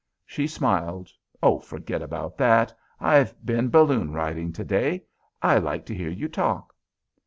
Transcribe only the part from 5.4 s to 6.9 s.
I like to hear you talk."